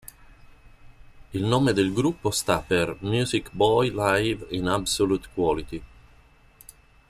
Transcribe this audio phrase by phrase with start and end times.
[1.31, 5.83] Il nome del gruppo sta per "Music Boys Live in Absolute Quality".